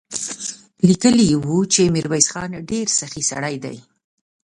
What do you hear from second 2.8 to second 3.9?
سخي سړی دی.